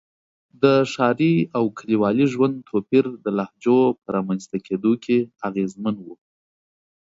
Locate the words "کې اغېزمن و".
5.03-6.07